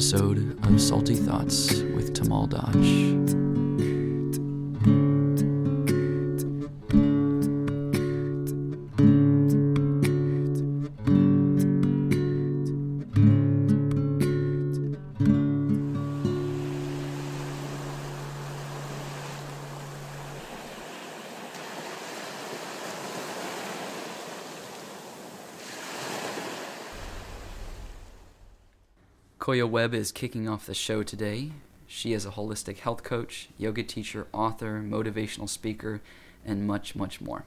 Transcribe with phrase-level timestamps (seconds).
[0.00, 3.49] episode of Salty Thoughts with Tamal Dodge.
[29.70, 31.52] Webb is kicking off the show today.
[31.86, 36.00] She is a holistic health coach, yoga teacher, author, motivational speaker,
[36.44, 37.44] and much, much more.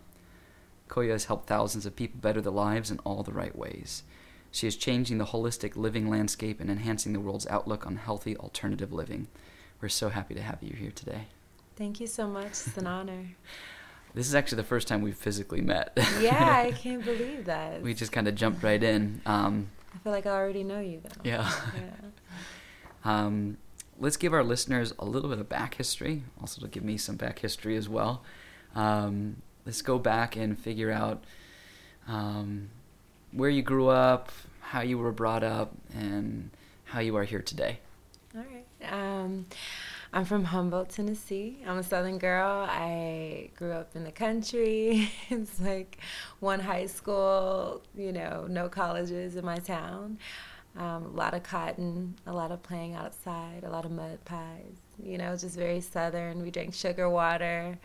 [0.90, 4.04] Koya has helped thousands of people better their lives in all the right ways.
[4.52, 8.94] She is changing the holistic living landscape and enhancing the world's outlook on healthy alternative
[8.94, 9.28] living.
[9.81, 11.28] We're so happy to have you here today.
[11.76, 12.52] Thank you so much.
[12.52, 13.26] It's an honor.
[14.16, 15.92] This is actually the first time we've physically met.
[16.22, 17.81] yeah, I can't believe that.
[17.81, 19.23] we just kind of jumped right in.
[19.25, 21.22] Um, I feel like I already know you, though.
[21.23, 21.52] Yeah.
[21.75, 21.91] yeah.
[23.05, 23.58] um,
[24.00, 27.16] let's give our listeners a little bit of back history, also to give me some
[27.16, 28.23] back history as well.
[28.75, 31.23] Um, let's go back and figure out
[32.08, 32.69] um,
[33.31, 36.50] where you grew up, how you were brought up, and
[36.85, 37.80] how you are here today.
[38.35, 38.91] All right.
[38.91, 39.45] Um,
[40.16, 41.58] I'm from Humboldt, Tennessee.
[41.66, 42.67] I'm a Southern girl.
[42.69, 45.09] I grew up in the country.
[45.31, 45.97] it's like
[46.39, 50.19] one high school, you know, no colleges in my town.
[50.78, 54.78] Um, a lot of cotton, a lot of playing outside, a lot of mud pies.
[55.02, 56.44] You know, just very Southern.
[56.44, 57.80] We drank sugar water.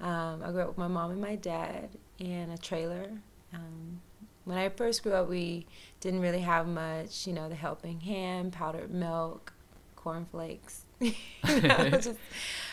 [0.00, 1.88] Um, I grew up with my mom and my dad
[2.20, 3.10] in a trailer.
[3.52, 4.00] Um,
[4.44, 5.66] when I first grew up, we
[5.98, 9.52] didn't really have much, you know, the helping hand, powdered milk,
[9.96, 12.18] cornflakes, you know, just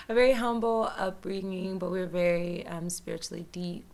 [0.09, 3.85] a very humble upbringing, but we are very um, spiritually deep.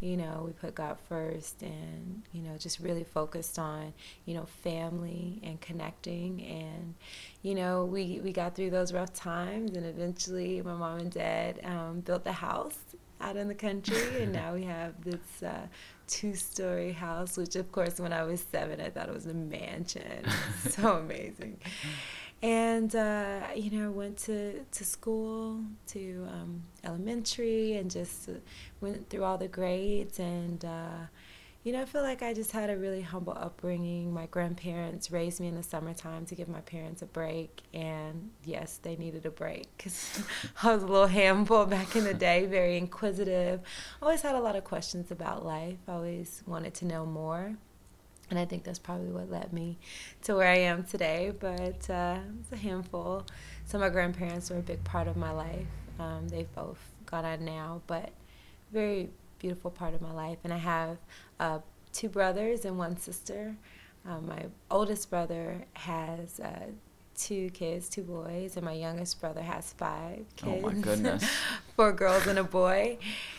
[0.00, 3.94] You know, we put God first and, you know, just really focused on,
[4.26, 6.42] you know, family and connecting.
[6.42, 6.94] And,
[7.42, 11.60] you know, we, we got through those rough times and eventually my mom and dad
[11.64, 12.78] um, built a house
[13.20, 13.96] out in the country.
[14.20, 15.66] and now we have this uh,
[16.06, 19.34] two story house, which, of course, when I was seven, I thought it was a
[19.34, 20.24] mansion.
[20.68, 21.58] so amazing
[22.44, 28.28] and uh, you know went to, to school to um, elementary and just
[28.82, 31.06] went through all the grades and uh,
[31.62, 34.12] you know i feel like i just had a really humble upbringing.
[34.12, 38.78] My grandparents raised me in the summertime to give my parents a break and yes
[38.82, 40.22] they needed a break because
[40.62, 43.60] i was a little handful back in the day very inquisitive.
[44.02, 45.78] Always had a lot of questions about life.
[45.88, 47.56] Always wanted to know more
[48.30, 49.78] and I think that's probably what led me
[50.22, 51.32] to where I am today.
[51.38, 53.26] But uh, it's a handful.
[53.66, 55.66] So my grandparents were a big part of my life.
[55.98, 58.10] Um, they've both gone on now, but
[58.72, 60.38] very beautiful part of my life.
[60.44, 60.96] And I have
[61.38, 61.58] uh,
[61.92, 63.56] two brothers and one sister.
[64.06, 66.66] Um, my oldest brother has uh,
[67.16, 70.62] two kids, two boys, and my youngest brother has five kids.
[70.62, 71.24] Oh my goodness!
[71.76, 72.98] Four girls and a boy,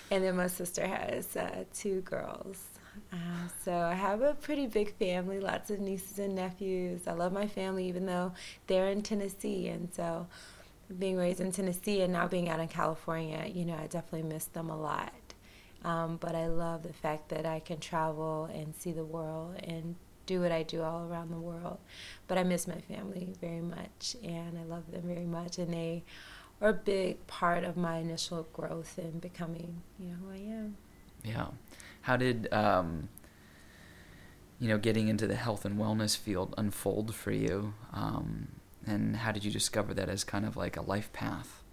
[0.09, 2.63] and then my sister has uh, two girls.
[3.11, 7.07] Uh, so I have a pretty big family, lots of nieces and nephews.
[7.07, 8.33] I love my family, even though
[8.67, 10.27] they're in Tennessee, and so
[10.99, 14.45] being raised in Tennessee and now being out in California, you know, I definitely miss
[14.45, 15.13] them a lot.
[15.83, 19.95] Um, but I love the fact that I can travel and see the world and
[20.25, 21.77] do what I do all around the world.
[22.27, 26.03] But I miss my family very much, and I love them very much, and they
[26.61, 30.77] are a big part of my initial growth in becoming, you know, who I am.
[31.23, 31.47] Yeah
[32.05, 33.09] how did um,
[34.59, 37.73] you know getting into the health and wellness field unfold for you?
[37.91, 38.47] Um,
[38.85, 41.63] and how did you discover that as kind of like a life path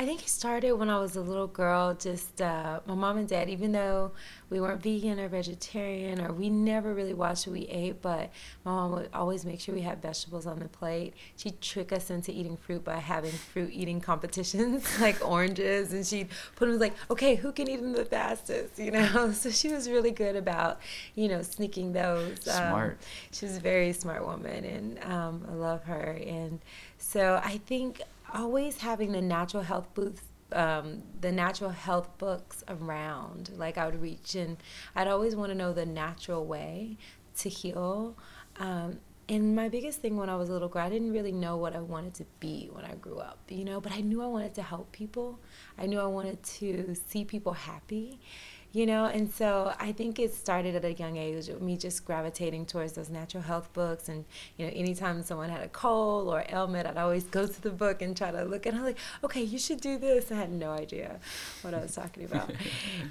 [0.00, 1.92] I think it started when I was a little girl.
[1.92, 4.12] Just uh, my mom and dad, even though
[4.48, 8.30] we weren't vegan or vegetarian, or we never really watched what we ate, but
[8.64, 11.14] my mom would always make sure we had vegetables on the plate.
[11.36, 16.28] She'd trick us into eating fruit by having fruit eating competitions, like oranges, and she'd
[16.54, 19.32] put them like, okay, who can eat them the fastest, you know?
[19.38, 20.80] So she was really good about,
[21.16, 22.46] you know, sneaking those.
[22.46, 22.92] Um, smart.
[22.92, 22.98] Um,
[23.32, 26.18] she was a very smart woman, and um, I love her.
[26.24, 26.60] And
[26.98, 28.02] so I think
[28.34, 30.22] always having the natural health booths
[30.52, 33.50] um, the natural health books around.
[33.56, 34.56] Like I would reach and
[34.96, 36.96] I'd always want to know the natural way
[37.38, 38.16] to heal.
[38.58, 41.58] Um, and my biggest thing when I was a little girl, I didn't really know
[41.58, 44.26] what I wanted to be when I grew up, you know, but I knew I
[44.26, 45.38] wanted to help people.
[45.76, 48.18] I knew I wanted to see people happy
[48.72, 52.04] you know and so i think it started at a young age with me just
[52.04, 54.08] gravitating towards those natural health books.
[54.08, 54.24] And
[54.56, 58.02] you know anytime someone had a cold or ailment i'd always go to the book
[58.02, 60.30] and try to look and i'm like okay you should do this.
[60.30, 61.18] I had no idea
[61.62, 62.50] what i was talking about.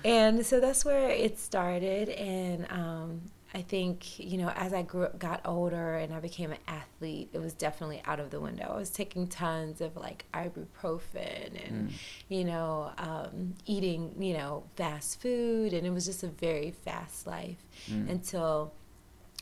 [0.06, 2.10] And so that's where it started.
[2.10, 3.21] And um,
[3.54, 7.40] I think, you know, as I grew, got older and I became an athlete, it
[7.40, 8.70] was definitely out of the window.
[8.74, 11.94] I was taking tons of like ibuprofen and, mm.
[12.28, 15.74] you know, um, eating, you know, fast food.
[15.74, 18.10] And it was just a very fast life mm.
[18.10, 18.74] until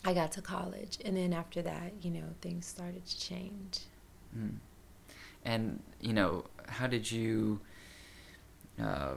[0.03, 0.99] I got to college.
[1.03, 3.79] And then after that, you know, things started to change.
[4.37, 4.57] Mm.
[5.43, 7.59] And, you know, how did you
[8.81, 9.13] uh,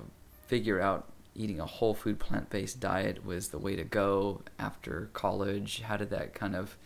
[0.47, 5.09] figure out eating a whole food plant based diet was the way to go after
[5.13, 5.83] college?
[5.83, 6.77] How did that kind of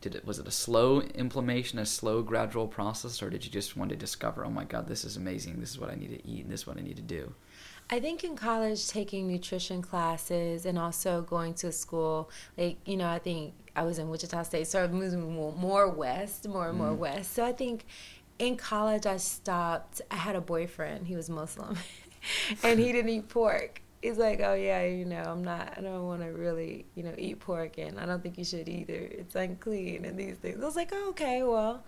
[0.00, 3.76] did it was it a slow implementation, a slow gradual process, or did you just
[3.76, 6.26] want to discover, oh my god, this is amazing, this is what I need to
[6.26, 7.34] eat, and this is what I need to do?
[7.92, 13.08] I think in college, taking nutrition classes and also going to school, like, you know,
[13.08, 16.78] I think I was in Wichita State, so I was moving more west, more and
[16.78, 16.98] more mm.
[16.98, 17.34] west.
[17.34, 17.84] So I think
[18.38, 20.00] in college, I stopped.
[20.10, 21.76] I had a boyfriend, he was Muslim.
[22.62, 23.82] and he didn't eat pork.
[24.02, 27.14] He's like, oh yeah, you know, I'm not, I don't want to really, you know,
[27.18, 28.94] eat pork, and I don't think you should either.
[28.94, 30.62] It's unclean and these things.
[30.62, 31.84] I was like, oh, okay, well,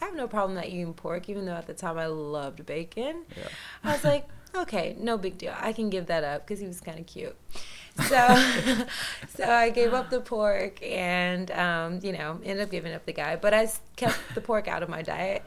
[0.00, 3.24] I have no problem not eating pork, even though at the time I loved bacon.
[3.36, 3.48] Yeah.
[3.82, 5.54] I was like, okay, no big deal.
[5.58, 7.36] I can give that up because he was kind of cute.
[7.96, 8.86] So,
[9.36, 13.12] so I gave up the pork and, um, you know, ended up giving up the
[13.12, 13.36] guy.
[13.36, 15.44] But I kept the pork out of my diet,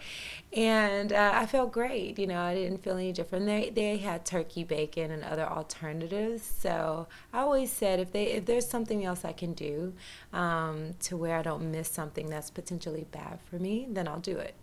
[0.54, 2.18] and uh, I felt great.
[2.18, 3.46] You know, I didn't feel any different.
[3.46, 6.44] They they had turkey bacon and other alternatives.
[6.44, 9.94] So I always said if they if there's something else I can do
[10.32, 14.38] um, to where I don't miss something that's potentially bad for me, then I'll do
[14.38, 14.56] it.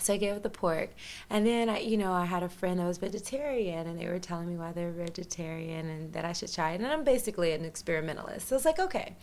[0.00, 0.90] So I gave up the pork,
[1.30, 4.18] and then I, you know, I had a friend that was vegetarian, and they were
[4.18, 6.80] telling me why they're vegetarian and that I should try it.
[6.80, 9.14] And I'm basically an experimentalist, so I was like, okay,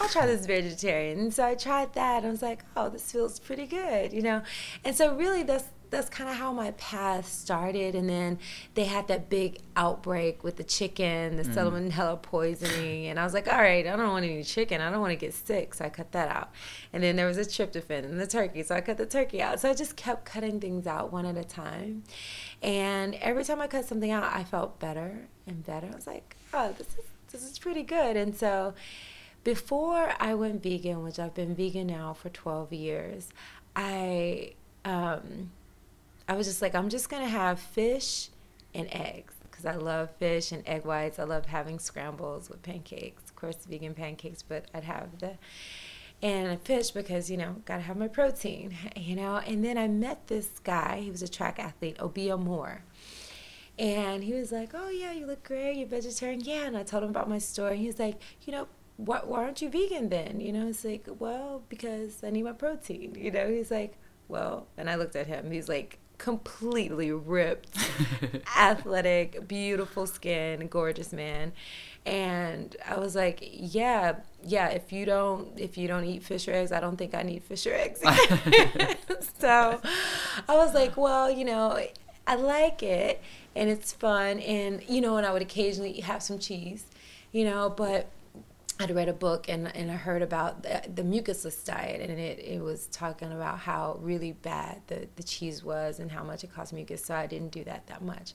[0.00, 1.18] I'll try this vegetarian.
[1.18, 4.22] And so I tried that, and I was like, oh, this feels pretty good, you
[4.22, 4.42] know.
[4.84, 7.94] And so really, that's that's kind of how my path started.
[7.94, 8.38] And then
[8.74, 11.54] they had that big outbreak with the chicken, the mm.
[11.54, 13.06] salmonella poisoning.
[13.06, 14.80] And I was like, all right, I don't want any chicken.
[14.80, 15.74] I don't want to get sick.
[15.74, 16.50] So I cut that out.
[16.92, 18.62] And then there was a tryptophan in the turkey.
[18.62, 19.60] So I cut the turkey out.
[19.60, 22.04] So I just kept cutting things out one at a time.
[22.62, 25.88] And every time I cut something out, I felt better and better.
[25.92, 28.16] I was like, oh, this is, this is pretty good.
[28.16, 28.74] And so
[29.42, 33.28] before I went vegan, which I've been vegan now for 12 years,
[33.74, 34.52] I
[34.84, 35.50] um,
[36.30, 38.28] I was just like, I'm just gonna have fish
[38.72, 41.18] and eggs because I love fish and egg whites.
[41.18, 45.38] I love having scrambles with pancakes, of course, vegan pancakes, but I'd have the
[46.22, 49.38] and a fish because you know gotta have my protein, you know.
[49.38, 51.00] And then I met this guy.
[51.00, 52.84] He was a track athlete, Obia Moore.
[53.76, 55.78] And he was like, "Oh yeah, you look great.
[55.78, 57.78] You're vegetarian." Yeah, and I told him about my story.
[57.78, 58.68] He was like, "You know,
[58.98, 62.52] why, why aren't you vegan then?" You know, it's like, "Well, because I need my
[62.52, 63.94] protein." You know, he's like,
[64.28, 65.50] "Well," and I looked at him.
[65.50, 67.76] He's like, completely ripped,
[68.56, 71.52] athletic, beautiful skin, gorgeous man.
[72.06, 76.52] And I was like, yeah, yeah, if you don't if you don't eat fish or
[76.52, 78.00] eggs, I don't think I need fish or eggs.
[79.38, 79.80] so
[80.48, 81.82] I was like, well, you know,
[82.26, 83.22] I like it
[83.56, 86.84] and it's fun and you know, and I would occasionally have some cheese,
[87.32, 88.08] you know, but
[88.80, 92.38] I'd read a book and, and I heard about the, the mucusless diet and it,
[92.38, 96.54] it was talking about how really bad the, the cheese was and how much it
[96.54, 97.04] caused mucus.
[97.04, 98.32] So I didn't do that that much.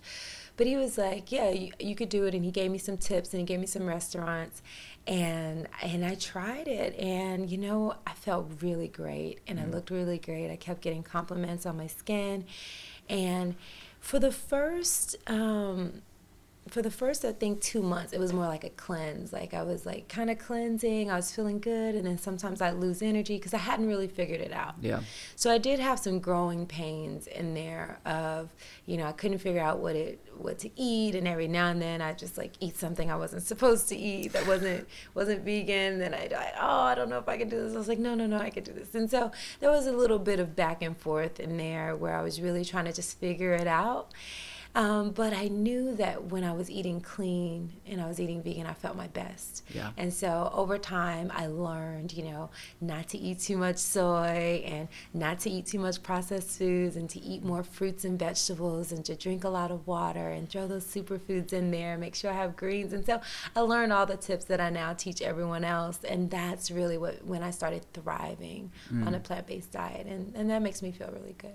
[0.55, 2.35] But he was like, yeah, you, you could do it.
[2.35, 4.61] And he gave me some tips and he gave me some restaurants
[5.07, 9.69] and and I tried it and you know I felt really great and mm-hmm.
[9.69, 10.51] I looked really great.
[10.51, 12.45] I kept getting compliments on my skin
[13.09, 13.55] and
[13.99, 16.03] for the first um,
[16.67, 19.31] for the first I think two months it was more like a cleanse.
[19.31, 22.71] Like I was like kind of cleansing I was feeling good and then sometimes I
[22.71, 24.73] lose energy because I hadn't really figured it out.
[24.81, 25.01] Yeah.
[25.35, 28.51] So I did have some growing pains in there of
[28.87, 31.79] you know I couldn't figure out what it what to eat and every now and
[31.79, 35.99] then I just like eat something I wasn't supposed to eat that wasn't wasn't vegan
[35.99, 37.75] then I died oh I don't know if I can do this.
[37.75, 38.95] I was like no no no I can do this.
[38.95, 42.23] And so there was a little bit of back and forth in there where I
[42.23, 44.11] was really trying to just figure it out
[44.75, 48.65] um, but I knew that when I was eating clean and I was eating vegan,
[48.65, 49.63] I felt my best.
[49.73, 49.91] Yeah.
[49.95, 52.49] And so over time, I learned, you know,
[52.81, 57.09] not to eat too much soy and not to eat too much processed foods and
[57.11, 60.67] to eat more fruits and vegetables and to drink a lot of water and throw
[60.67, 62.91] those superfoods in there, make sure I have greens.
[62.91, 63.21] And so
[63.55, 65.99] I learned all the tips that I now teach everyone else.
[66.03, 69.07] And that's really what, when I started thriving mm.
[69.07, 70.05] on a plant based diet.
[70.05, 71.53] And, and that makes me feel really good.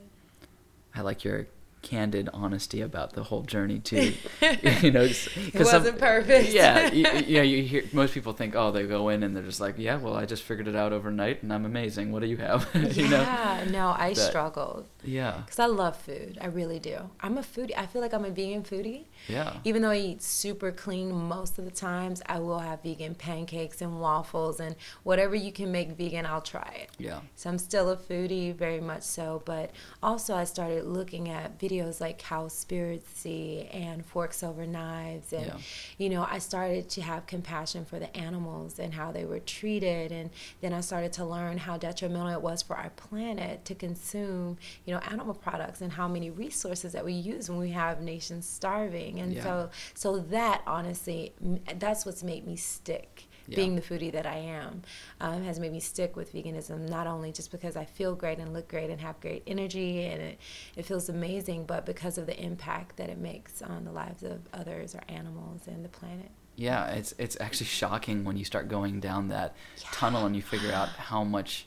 [0.94, 1.46] I like your
[1.82, 4.14] candid honesty about the whole journey too.
[4.82, 6.52] you know, it wasn't some, perfect.
[6.52, 9.42] yeah, you, you, know, you hear most people think, oh, they go in and they're
[9.42, 12.12] just like, yeah, well, I just figured it out overnight and I'm amazing.
[12.12, 12.68] What do you have?
[12.74, 13.70] you yeah, know?
[13.70, 14.86] no, I that, struggled.
[15.02, 16.38] Yeah, because I love food.
[16.40, 17.10] I really do.
[17.20, 17.76] I'm a foodie.
[17.76, 19.04] I feel like I'm a vegan foodie.
[19.28, 19.58] Yeah.
[19.64, 23.80] Even though I eat super clean most of the times, I will have vegan pancakes
[23.80, 26.90] and waffles and whatever you can make vegan, I'll try it.
[26.98, 27.20] Yeah.
[27.36, 29.42] So I'm still a foodie, very much so.
[29.44, 29.70] But
[30.02, 35.32] also, I started looking at videos like Cowspiracy and Forks Over Knives.
[35.32, 35.58] And, yeah.
[35.98, 40.12] you know, I started to have compassion for the animals and how they were treated.
[40.12, 44.58] And then I started to learn how detrimental it was for our planet to consume,
[44.84, 48.46] you know, animal products and how many resources that we use when we have nations
[48.46, 49.42] starving and yeah.
[49.42, 51.32] so so that honestly
[51.78, 53.56] that's what's made me stick yeah.
[53.56, 54.82] being the foodie that I am
[55.20, 58.52] um, has made me stick with veganism not only just because I feel great and
[58.52, 60.40] look great and have great energy and it,
[60.76, 64.40] it feels amazing but because of the impact that it makes on the lives of
[64.52, 69.00] others or animals and the planet yeah it's it's actually shocking when you start going
[69.00, 69.88] down that yeah.
[69.92, 71.66] tunnel and you figure out how much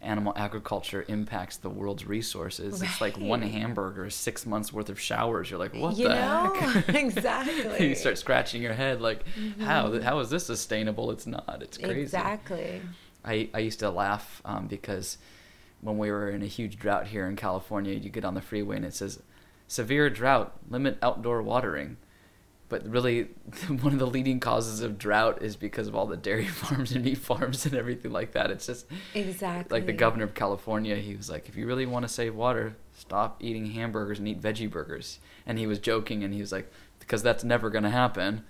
[0.00, 2.80] animal agriculture impacts the world's resources.
[2.80, 2.90] Right.
[2.90, 5.50] It's like one hamburger is six months worth of showers.
[5.50, 6.54] You're like, what you the know?
[6.54, 6.88] heck?
[6.94, 7.88] exactly.
[7.88, 9.62] you start scratching your head like, mm-hmm.
[9.62, 11.10] how how is this sustainable?
[11.10, 11.58] It's not.
[11.60, 12.00] It's crazy.
[12.02, 12.80] Exactly.
[13.24, 15.18] I I used to laugh um, because
[15.80, 18.76] when we were in a huge drought here in California, you get on the freeway
[18.76, 19.22] and it says,
[19.68, 21.96] severe drought, limit outdoor watering
[22.68, 23.22] but really
[23.68, 27.04] one of the leading causes of drought is because of all the dairy farms and
[27.04, 28.50] meat farms and everything like that.
[28.50, 32.04] It's just exactly like the governor of california he was like if you really want
[32.04, 35.20] to save water stop eating hamburgers and eat veggie burgers.
[35.46, 38.44] And he was joking and he was like because that's never going to happen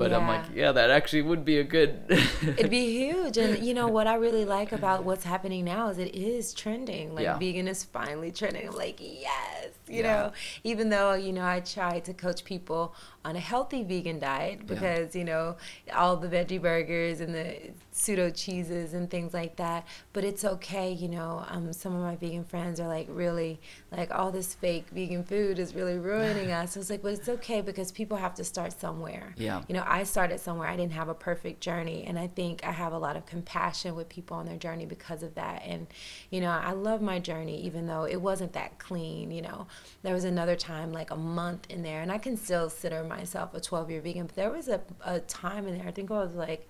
[0.00, 0.16] but yeah.
[0.16, 2.00] I'm like, yeah, that actually would be a good.
[2.08, 5.98] It'd be huge, and you know what I really like about what's happening now is
[5.98, 7.14] it is trending.
[7.14, 7.36] Like yeah.
[7.36, 8.66] vegan is finally trending.
[8.66, 10.02] I'm like, yes, you yeah.
[10.02, 10.32] know.
[10.64, 12.94] Even though you know I try to coach people
[13.26, 15.56] on a healthy vegan diet because you know
[15.92, 17.58] all the veggie burgers and the
[18.00, 19.86] pseudo cheeses and things like that.
[20.12, 21.44] But it's okay, you know.
[21.48, 25.58] Um, some of my vegan friends are like, really, like all this fake vegan food
[25.58, 26.76] is really ruining us.
[26.76, 29.34] I was like, but it's okay because people have to start somewhere.
[29.36, 29.62] Yeah.
[29.68, 30.68] You know, I started somewhere.
[30.68, 33.94] I didn't have a perfect journey, and I think I have a lot of compassion
[33.94, 35.62] with people on their journey because of that.
[35.64, 35.86] And
[36.30, 39.30] you know, I love my journey, even though it wasn't that clean.
[39.30, 39.66] You know,
[40.02, 43.54] there was another time, like a month in there, and I can still consider myself
[43.54, 45.86] a 12 year vegan, but there was a, a time in there.
[45.86, 46.68] I think I was like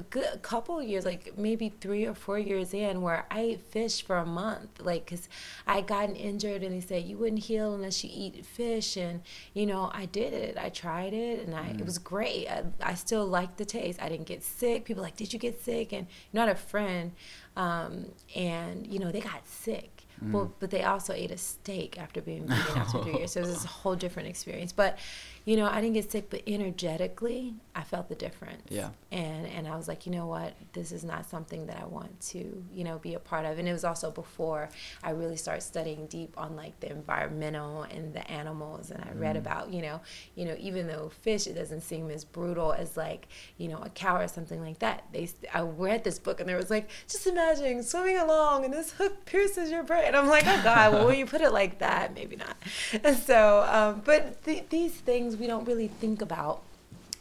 [0.00, 4.02] a good couple years, like maybe three or four years in, where I ate fish
[4.02, 5.28] for a month, like because
[5.66, 9.20] I gotten injured, and they said you wouldn't heal unless you eat fish, and
[9.52, 10.56] you know I did it.
[10.58, 11.80] I tried it, and I mm.
[11.80, 12.48] it was great.
[12.48, 14.00] I, I still liked the taste.
[14.02, 14.86] I didn't get sick.
[14.86, 15.92] People like, did you get sick?
[15.92, 17.12] And not a friend,
[17.56, 20.06] um, and you know they got sick.
[20.24, 20.32] Mm.
[20.32, 23.46] Well, but they also ate a steak after being vegan after three years, so it
[23.46, 24.72] was a whole different experience.
[24.72, 24.98] But
[25.44, 28.62] you know, I didn't get sick, but energetically, I felt the difference.
[28.68, 28.90] Yeah.
[29.10, 32.20] And and I was like, you know what, this is not something that I want
[32.32, 33.58] to, you know, be a part of.
[33.58, 34.68] And it was also before
[35.02, 38.90] I really started studying deep on like the environmental and the animals.
[38.90, 39.40] And I read mm.
[39.40, 40.00] about, you know,
[40.34, 43.90] you know, even though fish, it doesn't seem as brutal as like, you know, a
[43.90, 45.04] cow or something like that.
[45.12, 48.92] They, I read this book and there was like, just imagine swimming along and this
[48.92, 50.04] hook pierces your brain.
[50.06, 52.56] And I'm like, oh God, well, when you put it like that, maybe not.
[53.02, 56.62] And so, um, but th- these things we don't really think about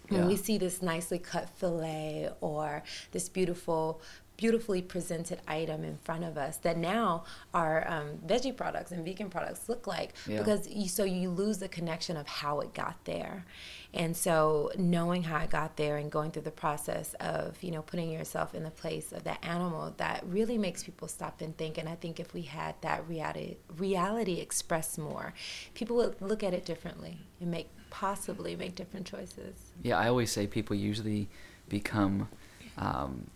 [0.09, 0.27] when yeah.
[0.27, 4.01] we see this nicely cut fillet or this beautiful
[4.39, 9.29] beautifully presented item in front of us that now our um, veggie products and vegan
[9.29, 10.39] products look like yeah.
[10.39, 13.45] because you, so you lose the connection of how it got there
[13.93, 17.81] and so knowing how it got there and going through the process of you know
[17.81, 21.77] putting yourself in the place of that animal that really makes people stop and think
[21.77, 25.33] and i think if we had that reality reality expressed more
[25.73, 29.73] people would look at it differently and make possibly make different choices.
[29.81, 31.27] Yeah, I always say people usually
[31.67, 32.29] become
[32.77, 33.27] um,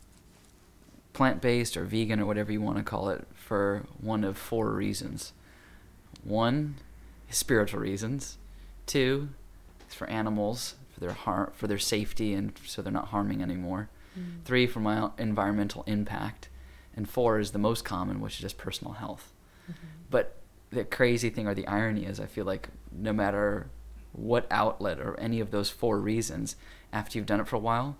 [1.14, 4.72] plant based or vegan or whatever you want to call it for one of four
[4.72, 5.34] reasons.
[6.24, 6.76] One
[7.30, 8.38] is spiritual reasons.
[8.86, 9.30] Two
[9.88, 13.90] is for animals for their har- for their safety and so they're not harming anymore.
[14.18, 14.44] Mm.
[14.44, 16.50] Three for my environmental impact,
[16.96, 19.34] and four is the most common, which is just personal health.
[19.64, 19.88] Mm-hmm.
[20.10, 20.38] But
[20.70, 23.68] the crazy thing or the irony is, I feel like no matter
[24.12, 26.56] what outlet or any of those four reasons
[26.92, 27.98] after you've done it for a while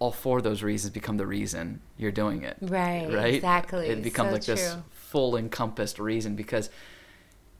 [0.00, 2.56] all four of those reasons become the reason you're doing it.
[2.60, 3.34] Right right?
[3.34, 3.86] exactly.
[3.86, 4.54] It becomes so like true.
[4.56, 6.70] this full encompassed reason because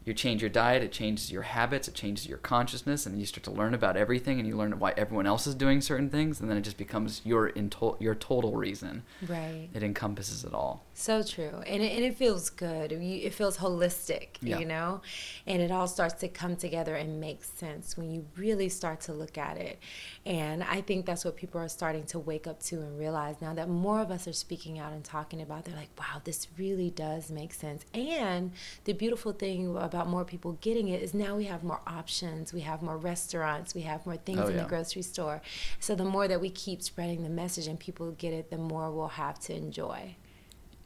[0.05, 3.45] you change your diet, it changes your habits, it changes your consciousness, and you start
[3.45, 6.49] to learn about everything, and you learn why everyone else is doing certain things, and
[6.51, 9.03] then it just becomes your in to- your total reason.
[9.29, 9.69] Right.
[9.75, 10.85] It encompasses it all.
[10.95, 12.93] So true, and it, and it feels good.
[12.93, 14.59] It feels holistic, Yeah.
[14.59, 15.01] you know,
[15.47, 19.13] and it all starts to come together and make sense when you really start to
[19.13, 19.79] look at it.
[20.27, 23.55] And I think that's what people are starting to wake up to and realize now
[23.55, 25.65] that more of us are speaking out and talking about.
[25.65, 28.53] They're like, "Wow, this really does make sense." And
[28.85, 32.53] the beautiful thing about more people getting it is now we have more options.
[32.53, 33.75] We have more restaurants.
[33.75, 34.63] We have more things Oh, in yeah.
[34.63, 35.43] the grocery store.
[35.81, 38.91] So the more that we keep spreading the message and people get it, the more
[38.93, 40.15] we'll have to enjoy.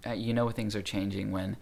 [0.07, 1.57] uh, you know things are changing when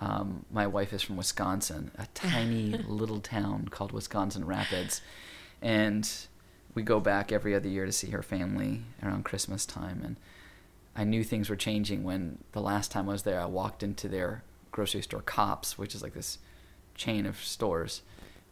[0.00, 5.00] um, my wife is from Wisconsin, a tiny little town called Wisconsin Rapids,
[5.62, 6.10] and
[6.74, 10.00] we go back every other year to see her family around Christmas time.
[10.04, 10.16] And
[10.96, 14.08] I knew things were changing when the last time I was there, I walked into
[14.08, 16.38] their grocery store, Copps, which is like this
[16.94, 18.02] chain of stores,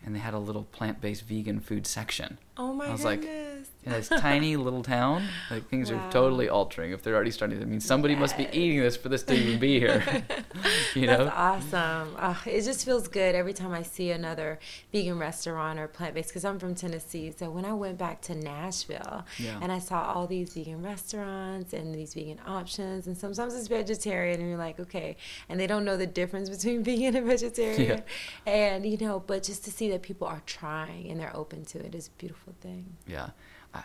[0.04, 2.38] and they had a little plant-based vegan food section.
[2.56, 3.39] Oh my I was like, goodness.
[3.84, 5.98] In this tiny little town, like things Wow.
[6.06, 6.92] are totally altering.
[6.92, 9.58] If they're already starting I mean, somebody must be eating this for this to even
[9.58, 10.02] be here.
[10.94, 11.24] you know?
[11.24, 12.14] That's awesome.
[12.18, 14.58] Uh, it just feels good every time I see another
[14.92, 17.32] vegan restaurant or plant based because I'm from Tennessee.
[17.36, 19.58] So when I went back to Nashville Yeah.
[19.62, 24.40] and I saw all these vegan restaurants and these vegan options, and sometimes it's vegetarian,
[24.40, 25.16] and you're like, okay,
[25.48, 28.02] and they don't know the difference between vegan and vegetarian.
[28.46, 28.52] yeah.
[28.52, 31.78] And, you know, but just to see that people are trying and they're open to
[31.78, 32.96] it is a beautiful thing.
[33.06, 33.30] Yeah.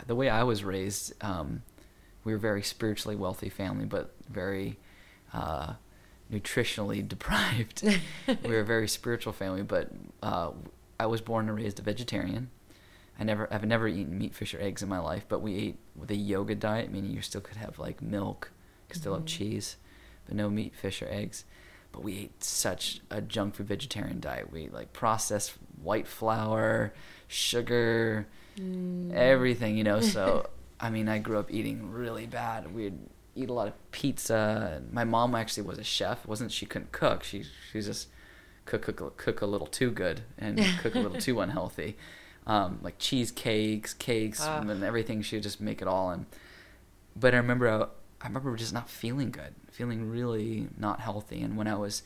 [0.06, 1.62] The way I was raised, um,
[2.24, 4.78] we were a very spiritually wealthy family, but very
[5.32, 5.74] uh,
[6.32, 7.82] nutritionally deprived.
[8.42, 9.90] we were a very spiritual family, but
[10.22, 10.50] uh,
[10.98, 12.50] I was born and raised a vegetarian.
[13.18, 15.78] I never, I've never eaten meat, fish, or eggs in my life, but we ate
[15.94, 19.22] with a yoga diet, meaning you still could have like milk, you could still have
[19.22, 19.26] Mhm.
[19.28, 19.76] cheese,
[20.26, 21.44] but no meat, fish, or eggs.
[21.92, 24.52] But we ate such a junk food vegetarian diet.
[24.52, 26.92] We ate like processed white flour,
[27.26, 28.26] sugar,
[28.58, 29.12] Mm.
[29.12, 30.00] everything, you know.
[30.00, 30.48] So,
[30.80, 32.74] I mean, I grew up eating really bad.
[32.74, 32.98] We'd
[33.34, 34.82] eat a lot of pizza.
[34.90, 36.20] My mom actually was a chef.
[36.24, 37.22] It wasn't she couldn't cook.
[37.22, 38.08] She she's just
[38.64, 41.96] cook cook cook a little too good and cook a little too unhealthy.
[42.46, 44.60] Um, like cheesecakes, cakes, Ah.
[44.60, 45.20] and everything.
[45.22, 46.10] She would just make it all.
[46.10, 46.26] And
[47.14, 47.82] but I remember I,
[48.24, 51.42] I remember just not feeling good, feeling really not healthy.
[51.42, 52.02] And when I was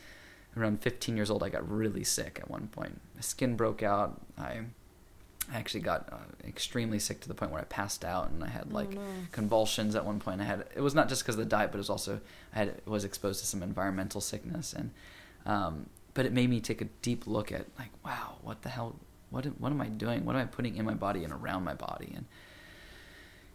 [0.56, 3.00] around 15 years old, I got really sick at one point.
[3.14, 4.20] My skin broke out.
[4.38, 4.62] I
[5.52, 6.16] I actually got uh,
[6.46, 9.00] extremely sick to the point where I passed out and I had Oh, like no.
[9.32, 10.40] convulsions at one point.
[10.40, 12.20] I had it was not just because of the diet, but it was also
[12.54, 14.90] I had was exposed to some environmental sickness and
[15.46, 18.96] um, but it made me take a deep look at like wow what the hell
[19.30, 20.24] what am- what am I doing?
[20.24, 22.12] What am I putting in my body and around my body?
[22.16, 22.26] And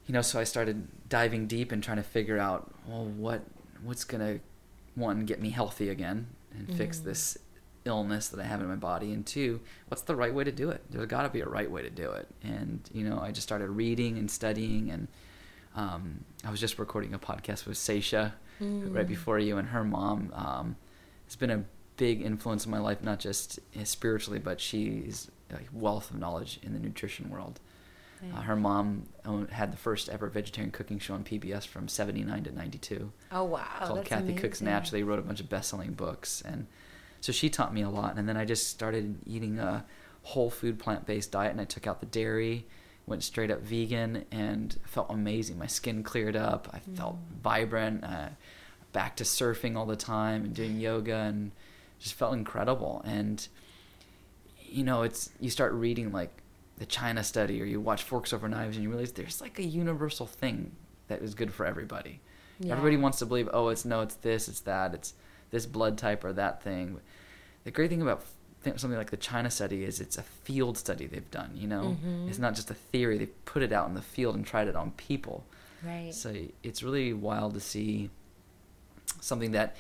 [0.08, 3.42] you know, so I started diving deep and trying to figure out well what
[3.84, 4.40] what's gonna
[4.96, 6.28] one get me healthy again
[6.58, 7.04] and fix Mhm.
[7.06, 7.38] this
[7.86, 10.70] illness that I have in my body, and two, what's the right way to do
[10.72, 10.84] it?
[10.90, 12.28] There's got to be a right way to do it.
[12.44, 15.08] And you know, I just started reading and studying, and
[15.76, 19.08] um, I was just recording a podcast with Seisha right Mm.
[19.08, 20.76] before you, and her mom um,
[21.26, 21.64] has been a
[21.98, 26.74] big influence in my life, not just spiritually, but she's a wealth of knowledge in
[26.74, 27.60] the nutrition world.
[28.34, 29.04] Uh, her mom
[29.52, 33.64] had the first ever vegetarian cooking show on PBS from 79 to 92 Oh wow,
[33.84, 34.66] called Kathy Cooks amazing.
[34.66, 35.04] Naturally.
[35.04, 36.66] Wrote a bunch of best-selling books, and
[37.26, 38.18] so she taught me a lot.
[38.18, 39.84] And then I just started eating a
[40.22, 42.68] whole food plant-based diet, and I took out the dairy,
[43.08, 45.58] went straight up vegan, and felt amazing.
[45.58, 46.68] My skin cleared up.
[46.72, 47.42] I felt Mm.
[47.42, 48.04] vibrant.
[48.04, 48.30] Uh,
[48.94, 51.52] back to surfing all the time and doing yoga, and
[51.98, 53.02] just felt incredible.
[53.06, 53.48] And
[54.70, 56.30] you know, it's you start reading like
[56.78, 59.64] the China study, or you watch Forks Over Knives, and you realize there's like a
[59.66, 60.74] universal thing
[61.08, 62.20] that is good for everybody.
[62.60, 62.74] Yeah.
[62.74, 65.14] Everybody wants to believe, oh, it's no, it's this, it's that, it's
[65.52, 67.00] this blood type or that thing.
[67.66, 68.26] The great thing about
[68.64, 71.52] th- something like the China study is it's a field study they've done.
[71.56, 72.30] You know, Mhm.
[72.30, 73.18] it's not just a theory.
[73.18, 75.44] They put it out in the field and tried it on people.
[75.84, 76.14] Right.
[76.14, 78.10] So it's really wild to see
[79.22, 79.76] something that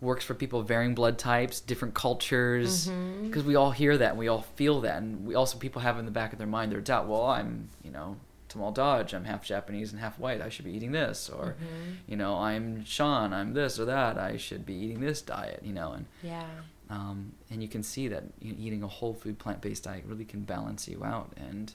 [0.00, 2.88] works for people of varying blood types, different cultures,
[3.22, 5.98] because we all hear that and we all feel that, and we also people have
[5.98, 7.08] in the back of their mind their doubt.
[7.08, 8.16] Well, I'm you know
[8.48, 10.40] Tamal Dodge, I'm half Japanese and half white.
[10.40, 11.96] I should be eating this, or Mhm.
[12.06, 14.16] you know I'm Sean, I'm this or that.
[14.16, 16.46] I should be eating this diet, you know, and Yeah.
[16.90, 20.40] Um, and you can see that eating a whole food plant based diet really can
[20.42, 21.74] balance you out, and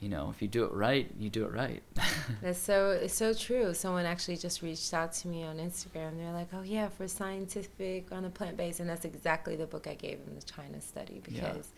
[0.00, 1.82] you know if you do it right, you do it right.
[2.42, 3.72] That's so it's so true.
[3.72, 6.16] Someone actually just reached out to me on Instagram.
[6.18, 9.86] They're like, "Oh yeah, for scientific on a plant based," and that's exactly the book
[9.86, 11.50] I gave them, the China study, Yeah.
[11.52, 11.68] because,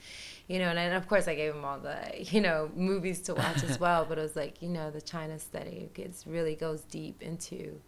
[0.49, 1.99] you know, and, and of course I gave them all the
[2.33, 4.07] you know movies to watch as well.
[4.09, 7.79] But it was like, you know, the China study gets really goes deep into,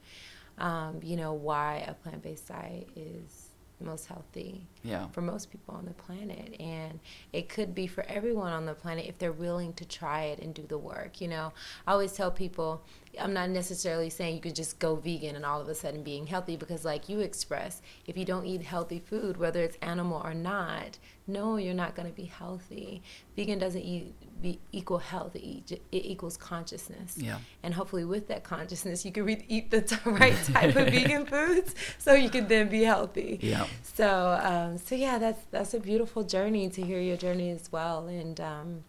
[0.59, 3.46] um, you know, why a plant based diet is
[3.85, 5.09] most healthy Yeah.
[5.09, 6.59] for most people on the planet.
[6.61, 6.99] And
[7.33, 10.55] it could be for everyone on the planet if they're willing to try it and
[10.55, 11.53] do the work you know?
[11.87, 12.83] I always tell people
[13.19, 16.27] i'm not necessarily saying you could just go vegan and all of a sudden being
[16.27, 20.35] healthy because like you express if you don't eat healthy food whether it's animal or
[20.35, 23.03] not no you're not going to be healthy.
[23.37, 27.39] Vegan doesn't eat, be, equal health it, equals consciousness Yeah.
[27.63, 31.27] and hopefully with that consciousness you can re- eat the t- right type of vegan
[31.27, 33.67] foods so you can then be healthy Yeah.
[33.83, 38.07] so, um, so yeah, that's that's a beautiful journey to hear your journey as well,
[38.09, 38.85] and um,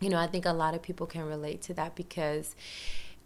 [0.00, 2.54] you know, I think a lot of people can relate to that because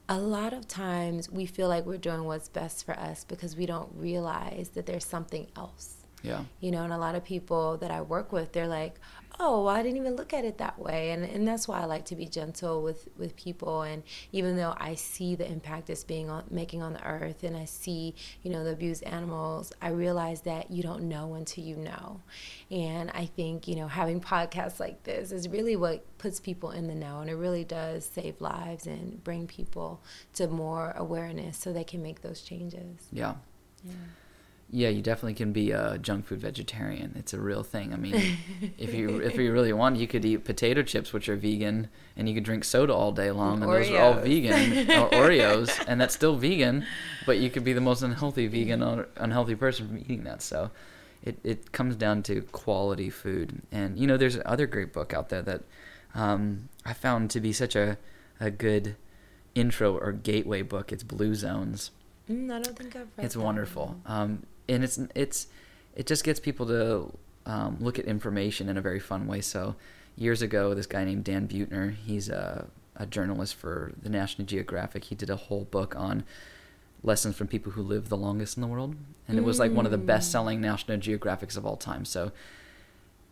[0.09, 3.67] a lot of times we feel like we're doing what's best for us because we
[3.67, 6.45] don't realize that there's something else Yeah.
[6.61, 8.95] you know and a lot of people that i work with they're like
[9.41, 11.11] oh well, i didn't even look at it that way.
[11.11, 13.83] And, and that's why i like to be gentle with with people.
[13.83, 17.57] And even though i see the impact it's being on making on the earth and
[17.57, 21.77] i see you know the abused animals i realize that you don't know until you
[21.77, 22.21] know.
[22.71, 26.89] And i think you know having podcasts like this is really what puts people in
[26.89, 27.21] the know.
[27.21, 30.01] And it really does save lives and bring people
[30.35, 33.07] to more awareness so they can make those changes.
[33.13, 33.35] Yeah.
[33.85, 33.93] yeah
[34.71, 37.15] Yeah, you definitely can be a junk food vegetarian.
[37.17, 37.95] It's a real thing.
[37.95, 38.37] I mean,
[38.79, 42.29] if you if you really want, you could eat potato chips, which are vegan, and
[42.29, 45.99] you could drink soda all day long, and those are all vegan, or Oreos, and
[45.99, 46.85] that's still vegan.
[47.25, 50.43] But you could be the most unhealthy vegan or unhealthy person from eating that.
[50.43, 50.71] So,
[51.23, 53.63] it it comes down to quality food.
[53.73, 55.63] And you know, there's another great book out there that
[56.15, 57.97] um, I found to be such a
[58.39, 58.97] a good
[59.55, 60.93] intro or gateway book.
[60.93, 61.91] It's Blue Zones
[62.31, 65.47] mm, i don't think i've read it's wonderful um, and it's it's
[65.97, 67.13] it just gets people to
[67.47, 69.75] um, look at information in a very fun way so
[70.17, 75.05] years ago this guy named dan Buettner he's a, a journalist for the national geographic
[75.05, 76.25] he did a whole book on
[77.03, 78.97] lessons from people who live the longest in the world
[79.29, 80.07] and it was like one of the Mm.
[80.07, 82.33] best selling national geographics of all time so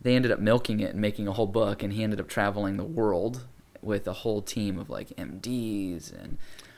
[0.01, 2.77] they ended up milking it and making a whole book and he ended up traveling
[2.77, 3.45] the world
[3.81, 6.37] with a whole team of like mds and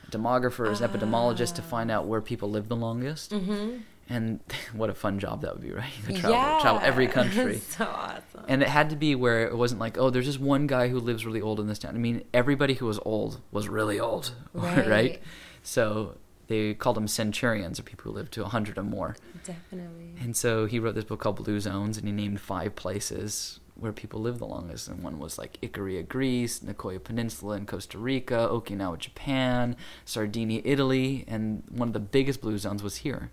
[0.09, 3.81] demographers epidemiologists to find out where people live the longest Mhm.
[4.09, 4.39] And
[4.73, 5.91] what a fun job that would be, right?
[6.05, 6.59] Could travel, yeah.
[6.61, 7.59] travel every country.
[7.59, 8.45] so awesome.
[8.47, 10.99] And it had to be where it wasn't like, oh, there's just one guy who
[10.99, 11.95] lives really old in this town.
[11.95, 14.87] I mean, everybody who was old was really old, right?
[14.87, 15.21] Right.
[15.61, 16.15] So
[16.47, 19.15] they called them centurions, or people who lived to 100 or more.
[19.43, 20.15] Definitely.
[20.19, 23.93] And so he wrote this book called Blue Zones, and he named five places where
[23.93, 24.87] people live the longest.
[24.87, 31.23] And one was like Ikaria, Greece, Nicoya Peninsula in Costa Rica, Okinawa, Japan, Sardinia, Italy,
[31.27, 33.31] and one of the biggest blue zones was here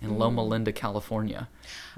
[0.00, 0.48] in Loma Mm.
[0.48, 1.48] Linda, California,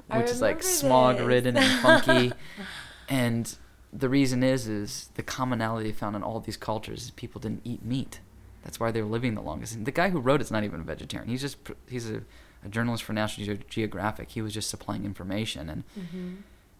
[0.09, 2.33] which is like smog ridden and funky.
[3.09, 3.57] and
[3.93, 7.83] the reason is, is the commonality found in all these cultures is people didn't eat
[7.83, 8.19] meat.
[8.63, 9.75] That's why they were living the longest.
[9.75, 11.29] And the guy who wrote it's not even a vegetarian.
[11.29, 11.57] He's just
[11.89, 12.21] he's a,
[12.63, 14.29] a journalist for National Ge- Geographic.
[14.31, 16.35] He was just supplying information and hmm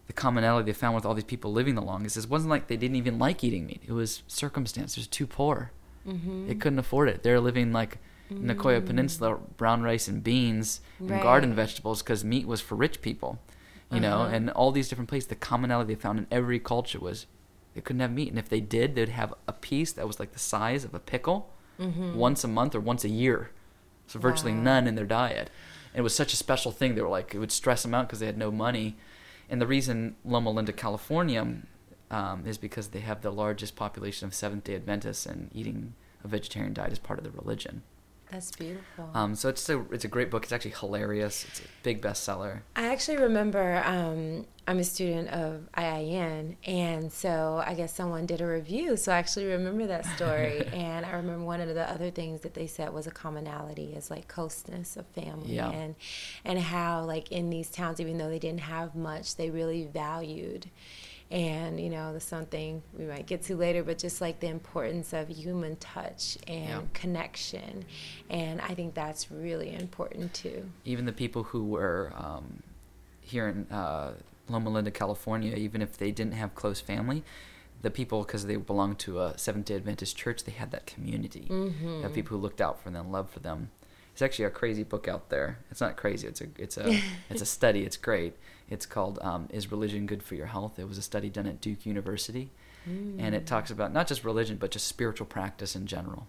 [0.08, 2.66] the commonality they found with all these people living the longest is it wasn't like
[2.66, 3.80] they didn't even like eating meat.
[3.86, 4.96] It was circumstance.
[4.96, 5.70] It was too poor.
[6.04, 7.22] hmm They couldn't afford it.
[7.22, 7.98] They're living like
[8.40, 8.86] Nicoya Mm.
[8.86, 13.38] Peninsula, brown rice and beans and garden vegetables because meat was for rich people,
[13.90, 14.22] you know.
[14.22, 14.34] Uh-huh.
[14.34, 17.26] And all these different places, the commonality they found in every culture was
[17.74, 20.32] they couldn't have meat, and if they did, they'd have a piece that was like
[20.32, 23.50] the size of a pickle hmm once a month or once a year,
[24.06, 24.60] so virtually Wow.
[24.62, 25.50] none in their diet.
[25.92, 26.94] And it was such a special thing.
[26.94, 28.96] They were like it would stress them out because they had no money,
[29.48, 31.46] and the reason Loma Linda, California,
[32.10, 36.28] um, is because they have the largest population of Seventh Day Adventists, and eating a
[36.28, 37.82] vegetarian diet is part of the religion.
[38.32, 39.10] That's beautiful.
[39.14, 40.44] Um, so it's a it's a great book.
[40.44, 41.44] It's actually hilarious.
[41.44, 42.62] It's a big bestseller.
[42.74, 48.40] I actually remember um, I'm a student of IIN, and so I guess someone did
[48.40, 48.96] a review.
[48.96, 52.54] So I actually remember that story, and I remember one of the other things that
[52.54, 55.70] they said was a commonality is like closeness of family, Yeah.
[55.70, 55.94] and
[56.44, 60.70] and how like in these towns, even though they didn't have much, they really valued.
[61.32, 65.14] And you know, there's something we might get to later, but just like the importance
[65.14, 66.82] of human touch and Yeah.
[66.92, 67.86] connection,
[68.28, 70.68] and I think that's really important too.
[70.84, 72.62] Even the people who were um,
[73.22, 74.12] here in uh,
[74.50, 77.24] Loma Linda, California, even if they didn't have close family,
[77.80, 81.46] the people because they belonged to a Seventh Day Adventist church, they had that community.
[81.48, 82.02] Mm-hmm.
[82.02, 83.70] Had people who looked out for them, loved for them.
[84.12, 85.60] It's actually a crazy book out there.
[85.70, 86.28] It's not crazy.
[86.28, 87.84] It's a it's a it's a study.
[87.84, 88.36] It's great.
[88.72, 91.60] It's called um, "Is Religion Good for Your Health?" It was a study done at
[91.60, 92.50] Duke University,
[92.86, 93.32] and Mm.
[93.34, 96.26] it talks about not just religion but just spiritual practice in general,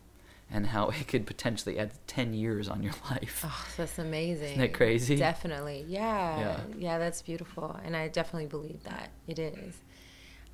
[0.51, 3.43] and how it could potentially add ten years on your life.
[3.47, 4.45] Oh, that's amazing.
[4.49, 5.15] Isn't that crazy?
[5.15, 5.86] Definitely.
[5.88, 6.39] Yeah.
[6.39, 6.60] Yeah.
[6.77, 6.97] yeah.
[6.99, 7.79] that's beautiful.
[7.84, 9.10] And I definitely believe that.
[9.27, 9.75] It is.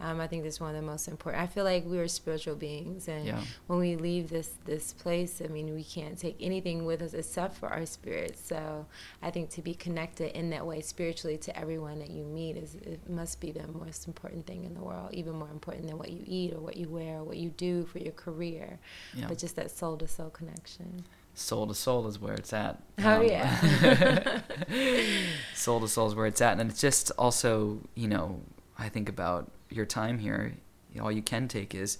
[0.01, 1.43] Um, I think that's one of the most important.
[1.43, 3.41] I feel like we are spiritual beings, and Yeah.
[3.67, 7.55] when we leave this this place, I mean, we can't take anything with us except
[7.55, 8.39] for our spirits.
[8.47, 8.85] So
[9.21, 12.75] I think to be connected in that way spiritually to everyone that you meet is
[12.75, 16.09] it must be the most important thing in the world, even more important than what
[16.11, 18.79] you eat or what you wear or what you do for your career.
[19.13, 19.27] Yeah.
[19.27, 21.05] But just that soul to soul connection.
[21.33, 22.81] soul to soul is where it's at.
[22.99, 24.41] Oh, Um, yeah.
[25.53, 28.41] soul to soul is where it's at, and it's just also, you know,
[28.77, 30.53] I think about your time here.
[30.99, 31.97] All you can take is,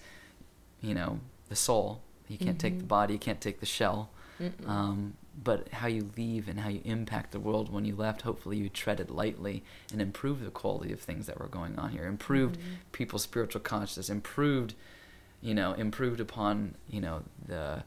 [0.81, 2.01] you know, the soul.
[2.27, 2.87] You can't take the Mhm.
[2.89, 3.13] body.
[3.13, 4.09] You can't take the shell.
[4.65, 8.57] Um, but how you leave and how you impact the world when you left, hopefully
[8.57, 12.57] you treaded lightly and improved the quality of things that were going on here, improved
[12.57, 12.63] Mhm.
[12.91, 14.75] people's spiritual consciousness, improved,
[15.41, 17.83] you know, improved upon, you know, the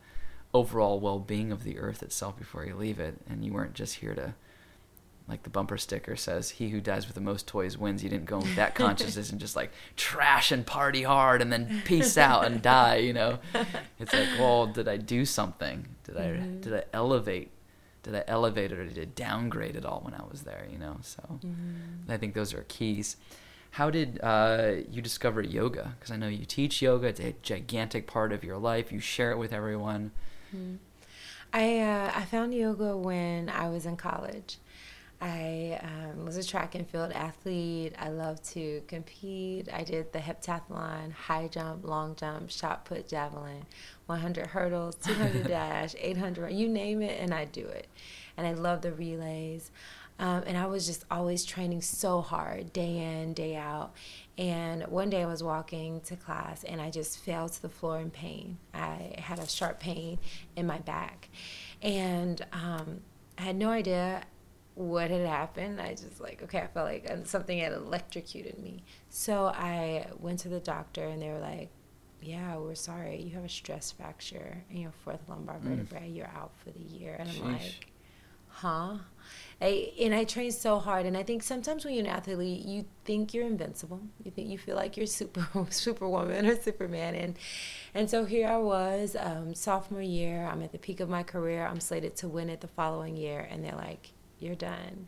[0.54, 4.14] overall well-being of the earth itself before you leave it, and you weren't just here
[4.14, 4.34] to,
[5.28, 8.26] like the bumper sticker says, "He who dies with the most toys wins." You didn't
[8.26, 12.44] go with that consciousness and just like trash and party hard and then peace out
[12.44, 12.96] and die.
[12.96, 13.38] You know,
[13.98, 15.86] it's like, well, did I do something?
[16.04, 16.60] Did I Mhm.
[16.62, 17.50] did I elevate?
[18.02, 20.66] Did I elevate it or did I downgrade it all when I was there?
[20.70, 22.08] You know, so Mhm.
[22.10, 23.16] I think those are keys.
[23.76, 25.94] How did uh, you discover yoga?
[25.98, 28.90] Because I know you teach yoga; it's a gigantic part of your life.
[28.92, 30.10] You share it with everyone.
[30.54, 30.78] Mhm.
[31.54, 34.58] I uh, I found yoga when I was in college.
[35.22, 37.94] I um, was a track and field athlete.
[37.96, 39.68] I love to compete.
[39.72, 43.64] I did the heptathlon, high jump, long jump, shot put, javelin,
[44.06, 47.86] 100 hurdles, 200 dash, 800, you name it, and I do it.
[48.36, 49.70] And I love the relays.
[50.18, 53.94] Um, and I was just always training so hard, day in, day out.
[54.36, 58.00] And one day I was walking to class and I just fell to the floor
[58.00, 58.58] in pain.
[58.74, 60.18] I had a sharp pain
[60.56, 61.28] in my back.
[61.80, 63.02] And um,
[63.38, 64.22] I had no idea
[64.74, 65.80] what had happened.
[65.80, 68.84] I just like, okay, I felt like something had electrocuted me.
[69.10, 71.68] So I went to the doctor and they were like,
[72.22, 73.20] yeah, we're sorry.
[73.20, 75.62] You have a stress fracture in your fourth lumbar Mm.
[75.62, 76.08] vertebrae.
[76.10, 77.16] You're out for the year.
[77.18, 77.52] And I'm Sheesh.
[77.52, 77.86] like,
[78.48, 78.94] huh?
[79.60, 82.84] I, and I trained so hard, and I think sometimes when you're an athlete, you
[83.04, 84.00] think you're invincible.
[84.24, 87.36] You think you feel like you're super superwoman or Superman, and
[87.94, 90.48] and so here I was, um, sophomore year.
[90.50, 91.64] I'm at the peak of my career.
[91.66, 94.10] I'm slated to win it the following year, and they're like,
[94.42, 95.06] "You're done,"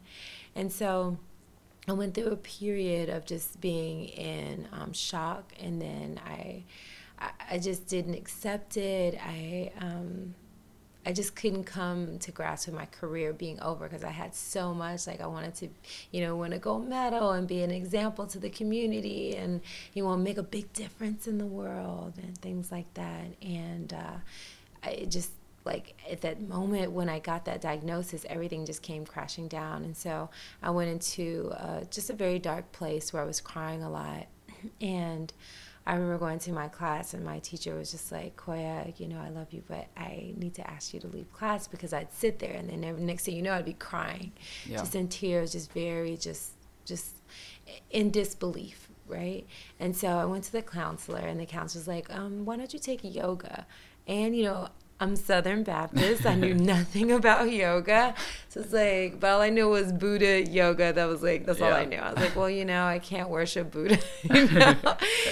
[0.54, 1.18] and so.
[1.86, 6.62] I went through a period of just being in um, shock, and then I,
[7.50, 9.18] I, just didn't accept it.
[9.22, 10.34] I, um,
[11.06, 14.72] I just couldn't come to grasp with my career being over because I had so
[14.72, 15.06] much.
[15.06, 15.68] Like I wanted to,
[16.10, 19.60] you know, win a gold medal and be an example to the community, and
[19.92, 23.26] you want to make a big difference in the world and things like that.
[23.42, 24.16] And uh,
[24.82, 25.32] I just
[25.64, 29.96] like at that moment when I got that diagnosis, everything just came crashing down, and
[29.96, 30.30] so
[30.62, 34.26] I went into uh, just a very dark place where I was crying a lot,
[34.80, 35.32] and.
[35.86, 39.20] I remember going to my class and my teacher was just like, Koya, you know,
[39.20, 42.38] I love you, but I need to ask you to leave class because I'd sit
[42.38, 44.32] there and then next thing you know, I'd be crying,
[44.64, 44.78] Yeah.
[44.78, 46.52] just in tears, just very, just,
[46.86, 47.16] just
[47.90, 49.46] in disbelief, right?
[49.78, 52.72] And so I went to the counselor and the counselor was like, um, why don't
[52.72, 53.66] you take yoga?
[54.06, 54.68] And, you know,
[55.00, 56.24] I'm Southern Baptist.
[56.24, 58.14] I knew nothing about yoga.
[58.48, 60.92] So it's like, but all I knew was Buddha yoga.
[60.92, 61.98] That was like, that's all I knew.
[61.98, 63.98] I was like, well, you know, I can't worship Buddha.
[64.22, 64.76] you know?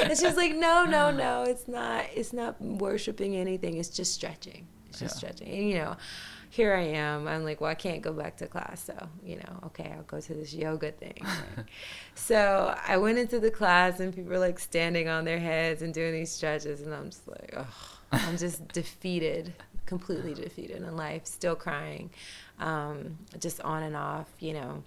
[0.02, 2.06] and she's like, no, no, no, it's not.
[2.14, 3.76] It's not worshiping anything.
[3.78, 4.66] It's just stretching.
[4.88, 5.30] It's just Yeah.
[5.30, 5.48] stretching.
[5.54, 5.96] And you know,
[6.50, 7.28] here I am.
[7.28, 10.20] I'm like, well, I can't go back to class, so you know, okay, I'll go
[10.20, 11.24] to this yoga thing.
[12.14, 15.94] so I went into the class, and people were like standing on their heads and
[15.94, 17.66] doing these stretches, and I'm just like, oh,
[18.12, 19.52] I'm just defeated,
[19.86, 22.10] completely defeated in life, still crying,
[22.58, 24.82] um, just on and off, you know.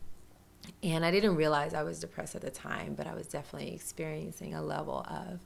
[0.81, 4.55] And I didn't realize I was depressed at the time, but I was definitely experiencing
[4.55, 5.39] a level of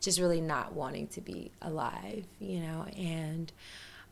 [0.00, 2.86] just really not wanting to be alive, you know.
[2.96, 3.52] And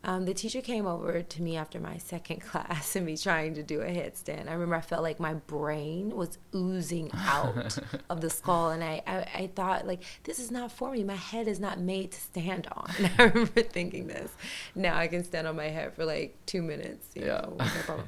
[0.05, 3.63] um, the teacher came over to me after my second class and me trying to
[3.63, 4.49] do a headstand.
[4.49, 7.79] I remember I felt like my brain was oozing out
[8.11, 11.03] of the skull, and I, I, I thought like this is not for me.
[11.05, 12.91] My head is not made to stand on.
[13.19, 14.31] I remember thinking this.
[14.75, 17.09] Now I can stand on my head for like two minutes.
[17.15, 17.47] You Yeah.
[17.89, 18.05] know.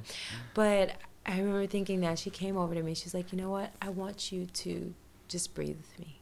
[0.55, 2.95] But I remember thinking that she came over to me.
[2.95, 3.73] She's like, you know what?
[3.83, 4.95] I want you to
[5.29, 6.21] just breathe with me.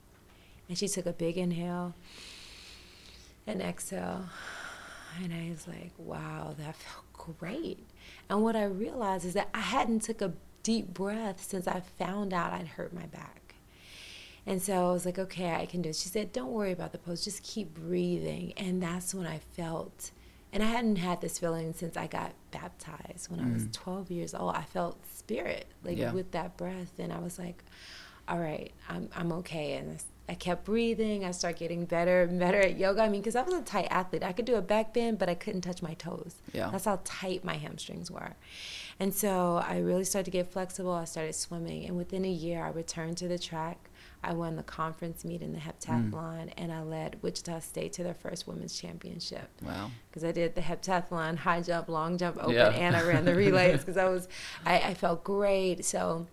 [0.69, 1.95] And she took a big inhale
[3.47, 4.27] and exhale.
[5.23, 7.79] And I was like, wow, that felt great.
[8.29, 12.33] And what I realized is that I hadn't took a deep breath since I found
[12.33, 13.55] out I'd hurt my back.
[14.47, 15.97] And so I was like, okay, I can do it.
[15.97, 18.53] She said, don't worry about the pose, just keep breathing.
[18.57, 20.11] And that's when I felt,
[20.53, 23.73] and I hadn't had this feeling since I got baptized when I was Mm.
[23.73, 24.55] 12 years old.
[24.55, 26.13] I felt spirit, like Yeah.
[26.13, 26.93] with that breath.
[26.99, 27.65] And I was like,
[28.29, 29.75] all right, I'm, I'm okay.
[29.75, 31.25] And I kept breathing.
[31.25, 33.03] I started getting better and better at yoga.
[33.03, 34.23] I mean, because I was a tight athlete.
[34.23, 36.37] I could do a back bend, but I couldn't touch my toes.
[36.53, 36.71] Yeah.
[36.71, 38.35] That's how tight my hamstrings were.
[38.99, 40.93] And so I really started to get flexible.
[40.93, 41.85] I started swimming.
[41.85, 43.91] And within a year, I returned to the track.
[44.23, 46.53] I won the conference meet in the heptathlon, mm.
[46.57, 49.51] and I led Wichita State to their first women's championship.
[49.63, 49.91] Wow!
[50.09, 52.71] Because I did the heptathlon, high jump, long jump, open, yeah.
[52.71, 54.29] and I ran the relays because I was,
[54.65, 55.85] I, I felt great.
[55.85, 56.27] So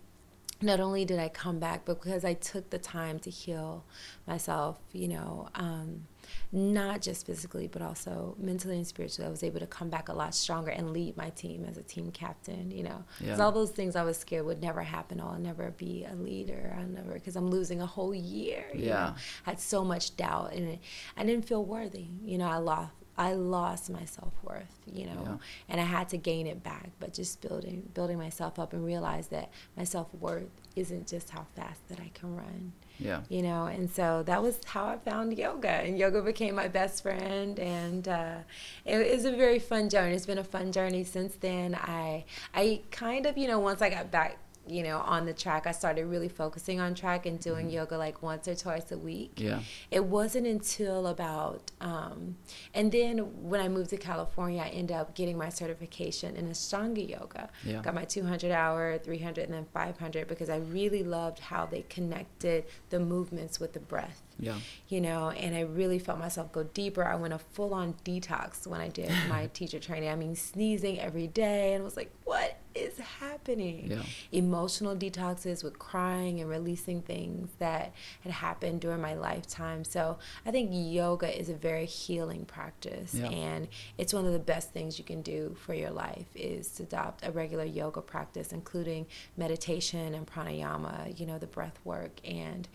[0.62, 3.84] not only did I come back, but because I took the time to heal
[4.26, 6.06] myself, you know, um,
[6.50, 10.12] not just physically, but also mentally and spiritually, I was able to come back a
[10.12, 13.04] lot stronger and lead my team as a team captain, you know.
[13.18, 13.44] Because yeah.
[13.44, 15.20] all those things I was scared would never happen.
[15.20, 16.74] I'll never be a leader.
[16.78, 18.64] I'll never, because I'm losing a whole year.
[18.74, 18.92] You yeah.
[18.92, 19.14] Know?
[19.46, 20.78] I had so much doubt and
[21.16, 22.06] I didn't feel worthy.
[22.22, 25.36] You know, I lost I lost my self worth, you know, yeah.
[25.68, 26.90] and I had to gain it back.
[26.98, 31.46] But just building building myself up and realize that my self worth isn't just how
[31.54, 32.72] fast that I can run.
[32.98, 33.20] Yeah.
[33.28, 37.02] You know, and so that was how I found yoga, and yoga became my best
[37.02, 38.36] friend, and uh,
[38.84, 40.14] it was a very fun journey.
[40.14, 41.74] It's been a fun journey since then.
[41.74, 45.66] I I kind of you know once I got back you know, on the track,
[45.66, 47.76] I started really focusing on track and doing mm-hmm.
[47.76, 49.32] yoga like once or twice a week.
[49.36, 49.60] Yeah.
[49.90, 52.36] It wasn't until about, um,
[52.72, 57.08] and then when I moved to California, I ended up getting my certification in Ashtanga
[57.08, 57.50] yoga.
[57.64, 57.82] Yeah.
[57.82, 62.64] Got my 200 hour, 300, and then 500 because I really loved how they connected
[62.90, 64.22] the movements with the breath.
[64.38, 64.58] Yeah.
[64.88, 67.04] You know, and I really felt myself go deeper.
[67.04, 70.08] I went a full on detox when I did my teacher training.
[70.08, 72.58] I mean, sneezing every day and was like, what
[73.02, 73.90] happening?
[73.90, 74.02] Yeah.
[74.32, 79.84] Emotional detoxes with crying and releasing things that had happened during my lifetime.
[79.84, 83.14] So I think yoga is a very healing practice.
[83.14, 83.28] Yeah.
[83.28, 86.84] And it's one of the best things you can do for your life is to
[86.84, 92.20] adopt a regular yoga practice, including meditation and pranayama, you know, the breath work.
[92.24, 92.68] And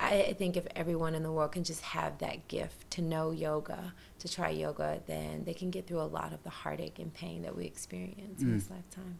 [0.00, 3.30] I, I think if everyone in the world can just have that gift to know
[3.30, 7.12] yoga, to try yoga, then they can get through a lot of the heartache and
[7.12, 8.46] pain that we experience mm.
[8.46, 9.18] in this lifetime.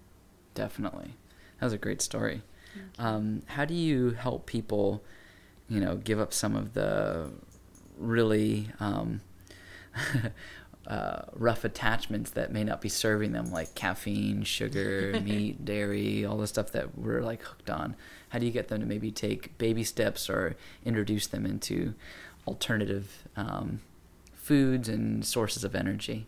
[0.54, 1.14] Definitely.
[1.58, 2.42] That was a great story.
[2.98, 5.02] Um, how do you help people,
[5.68, 7.30] you know, give up some of the
[7.98, 9.20] really um,
[10.86, 16.38] uh, rough attachments that may not be serving them, like caffeine, sugar, meat, dairy, all
[16.38, 17.94] the stuff that we're like hooked on?
[18.30, 21.94] How do you get them to maybe take baby steps or introduce them into
[22.46, 23.80] alternative um,
[24.34, 26.26] foods and sources of energy?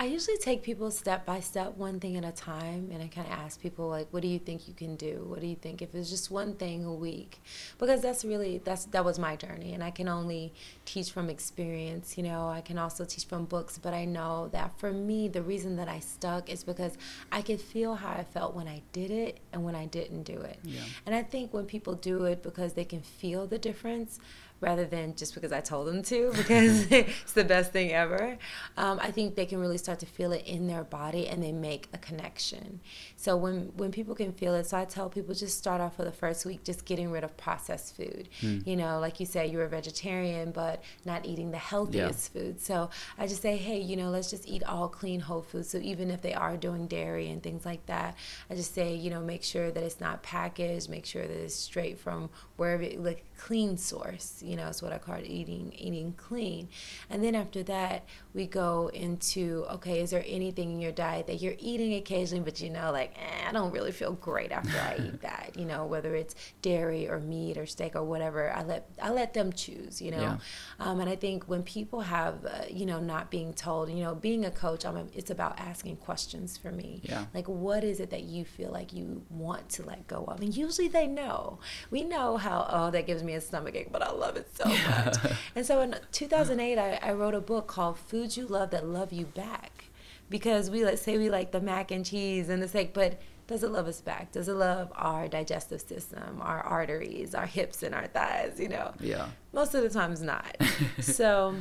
[0.00, 3.26] I usually take people step by step, one thing at a time, and I kind
[3.26, 5.26] of ask people like, "What do you think you can do?
[5.28, 7.38] What do you think if it's just one thing a week?"
[7.78, 10.54] Because that's really that's that was my journey, and I can only
[10.86, 12.16] teach from experience.
[12.16, 15.42] You know, I can also teach from books, but I know that for me, the
[15.42, 16.96] reason that I stuck is because
[17.30, 20.40] I could feel how I felt when I did it and when I didn't do
[20.40, 20.60] it.
[20.64, 20.80] Yeah.
[21.04, 24.18] And I think when people do it because they can feel the difference
[24.60, 28.36] rather than just because I told them to, because it's the best thing ever.
[28.76, 31.52] Um, I think they can really start to feel it in their body and they
[31.52, 32.80] make a connection.
[33.16, 36.04] So when when people can feel it, so I tell people just start off for
[36.04, 38.28] the first week just getting rid of processed food.
[38.40, 38.66] Mm.
[38.66, 42.40] You know, like you said, you're a vegetarian, but not eating the healthiest yeah.
[42.40, 42.60] food.
[42.60, 45.70] So I just say, hey, you know, let's just eat all clean whole foods.
[45.70, 48.16] So even if they are doing dairy and things like that,
[48.50, 51.54] I just say, you know, make sure that it's not packaged, make sure that it's
[51.54, 56.68] straight from wherever, like clean source you know, is what I call eating eating clean.
[57.08, 61.36] And then after that, we go into okay, is there anything in your diet that
[61.36, 64.96] you're eating occasionally, but you know, like eh, I don't really feel great after I
[65.06, 65.52] eat that.
[65.56, 69.34] You know, whether it's dairy or meat or steak or whatever, I let I let
[69.34, 70.02] them choose.
[70.02, 70.36] You know, yeah.
[70.80, 74.16] um, and I think when people have uh, you know not being told, you know,
[74.16, 77.02] being a coach, I'm a, it's about asking questions for me.
[77.04, 77.26] Yeah.
[77.32, 80.40] Like, what is it that you feel like you want to let go of?
[80.40, 81.60] And usually they know.
[81.92, 84.56] We know how oh that gives me a stomach ache, but I love it it
[84.56, 85.16] so much.
[85.54, 89.12] and so in 2008, I, I wrote a book called Foods You Love That Love
[89.12, 89.84] You Back.
[90.28, 93.64] Because we let's say we like the mac and cheese and the steak, but does
[93.64, 94.30] it love us back?
[94.30, 98.60] Does it love our digestive system, our arteries, our hips and our thighs?
[98.60, 98.92] You know.
[99.00, 99.26] Yeah.
[99.52, 100.56] Most of the times not.
[101.00, 101.56] so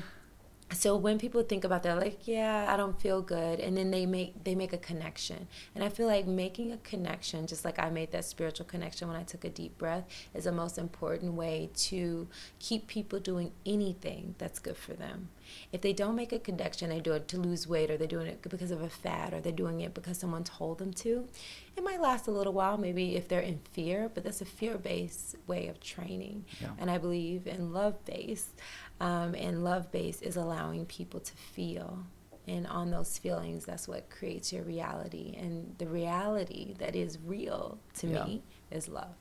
[0.71, 4.05] so when people think about that like yeah i don't feel good and then they
[4.05, 5.47] make they make a connection.
[5.75, 9.17] And i feel like making a connection just like i made that spiritual connection when
[9.17, 12.27] i took a deep breath is the most important way to
[12.59, 15.29] keep people doing anything that's good for them.
[15.71, 18.27] If they don't make a connection they do it to lose weight or they're doing
[18.27, 21.27] it because of a fad or they're doing it because someone told them to
[21.75, 25.35] it might last a little while maybe if they're in fear but that's a fear-based
[25.47, 26.45] way of training.
[26.61, 26.69] Yeah.
[26.77, 28.53] and i believe in love-based
[28.99, 32.05] um, and love based is allowing people to feel.
[32.47, 35.35] And on those feelings, that's what creates your reality.
[35.37, 38.25] And the reality that is real to yeah.
[38.25, 39.15] me is love.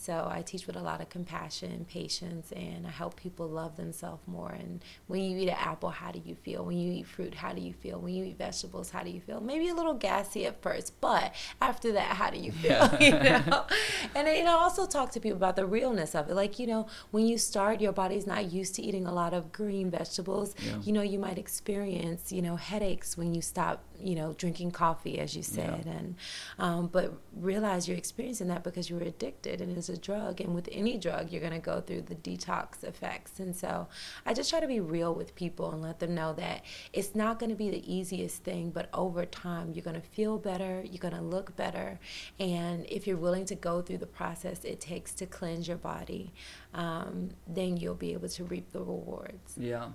[0.00, 4.26] So I teach with a lot of compassion, patience, and I help people love themselves
[4.26, 4.50] more.
[4.50, 6.64] And when you eat an apple, how do you feel?
[6.64, 7.98] When you eat fruit, how do you feel?
[7.98, 9.40] When you eat vegetables, how do you feel?
[9.42, 12.70] Maybe a little gassy at first, but after that, how do you feel?
[13.00, 13.44] Yeah.
[13.44, 13.66] you know?
[14.14, 16.34] And you know, also talk to people about the realness of it.
[16.34, 19.52] Like, you know, when you start, your body's not used to eating a lot of
[19.52, 20.54] green vegetables.
[20.58, 20.76] Yeah.
[20.82, 25.18] You know, you might experience, you know, headaches when you stop you know, drinking coffee,
[25.18, 25.92] as you said, yeah.
[25.92, 26.14] and
[26.58, 30.40] um, but realize you're experiencing that because you were addicted and it's a drug.
[30.40, 33.40] And with any drug, you're going to go through the detox effects.
[33.40, 33.88] And so,
[34.26, 37.38] I just try to be real with people and let them know that it's not
[37.38, 40.98] going to be the easiest thing, but over time, you're going to feel better, you're
[40.98, 41.98] going to look better,
[42.38, 46.32] and if you're willing to go through the process it takes to cleanse your body,
[46.74, 49.54] um, then you'll be able to reap the rewards.
[49.56, 49.88] Yeah,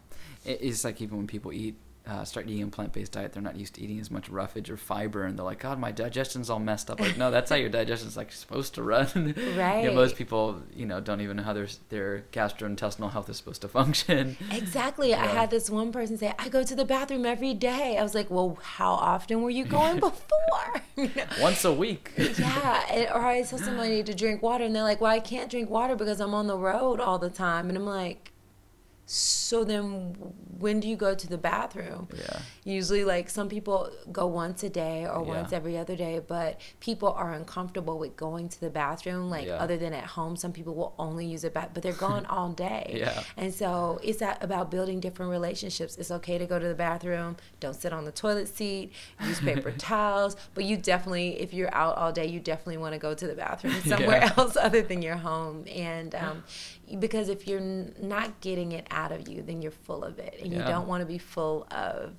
[0.45, 1.76] it's like even when people eat
[2.08, 4.78] uh, start eating a plant-based diet, they're not used to eating as much roughage or
[4.78, 7.70] fiber, and they're like, "God, my digestion's all messed up." Like, no, that's how your
[7.70, 9.34] digestion's like supposed to run.
[9.56, 9.82] Right.
[9.84, 13.38] you know, most people, you know, don't even know how their their gastrointestinal health is
[13.38, 14.38] supposed to function.
[14.51, 15.10] Exactly.
[15.10, 15.24] Yeah.
[15.24, 18.14] I had this one person say, "I go to the bathroom every day." I was
[18.14, 21.26] like, "Well, how often were you going before?" you know?
[21.41, 22.12] Once a week.
[22.18, 23.14] yeah.
[23.14, 25.95] Or I tell somebody to drink water, and they're like, "Well, I can't drink water
[25.95, 28.32] because I'm on the road all the time," and I'm like
[29.06, 30.16] so then
[30.58, 32.08] when do you go to the bathroom?
[32.18, 35.34] Yeah usually like some people go once a day or yeah.
[35.36, 39.53] once every other day but people are uncomfortable with going to the bathroom like yeah.
[39.53, 40.36] other than at home.
[40.36, 42.95] Some people will only use it back but they're gone all day.
[42.97, 43.24] Yeah.
[43.38, 45.95] And so it's about building different relationships.
[45.97, 47.38] It's okay to go to the bathroom.
[47.59, 48.91] Don't sit on the toilet seat.
[49.24, 50.36] Use paper towels.
[50.55, 53.36] But you definitely if you're out all day you definitely want to go to the
[53.36, 54.34] bathroom somewhere yeah.
[54.38, 55.66] else other than your home.
[55.68, 56.43] And um,
[56.99, 60.51] because if you're not getting it out of you, then you're full of it, and
[60.51, 60.59] yeah.
[60.59, 62.13] you don't want to be full of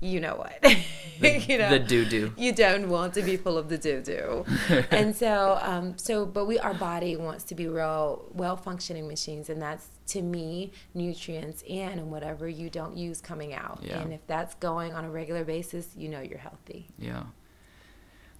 [0.00, 0.60] you know what
[1.20, 4.02] the, you know the doo doo you don't want to be full of the doo
[4.02, 4.44] doo
[4.90, 9.48] and so um so but we our body wants to be real well functioning machines
[9.48, 13.98] and that's to me nutrients in and whatever you don't use coming out yeah.
[14.00, 17.22] and if that's going on a regular basis you know you're healthy yeah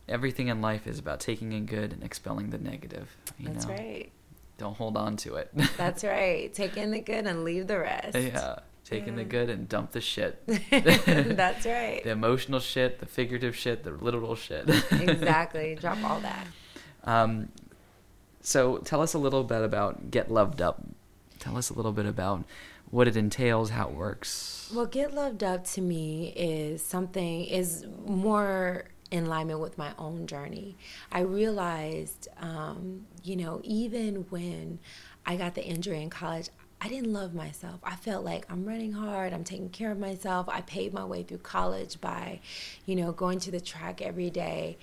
[0.08, 3.72] everything in life is about taking in good and expelling the negative that's know?
[3.72, 4.12] right
[4.58, 5.50] don't hold on to it.
[5.76, 6.52] That's right.
[6.52, 8.16] Take in the good and leave the rest.
[8.16, 8.56] Yeah.
[8.94, 9.08] Yeah.
[9.08, 10.42] in the good and dump the shit.
[10.70, 12.00] That's right.
[12.04, 14.68] the emotional shit, the figurative shit, the literal shit.
[14.92, 15.74] exactly.
[15.80, 16.46] Drop all that.
[17.04, 17.48] Um,
[18.40, 20.82] so tell us a little bit about Get Loved Up.
[21.38, 22.44] Tell us a little bit about
[22.90, 24.70] what it entails, how it works.
[24.74, 30.26] Well, Get Loved Up to me is something is more in alignment with my own
[30.26, 30.76] journey.
[31.12, 34.78] I realized, um, you know, even when
[35.24, 36.48] I got the injury in college,
[36.80, 37.80] I didn't love myself.
[37.82, 40.48] I felt like I'm running hard, I'm taking care of myself.
[40.48, 42.40] I paid my way through college by,
[42.84, 44.76] you know, going to the track every day